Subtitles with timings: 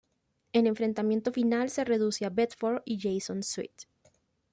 [0.51, 3.83] El enfrentamiento final se reduce a Bedford y Jason Sweet.